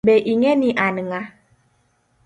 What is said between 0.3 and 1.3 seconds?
ing'e ni an ng'a?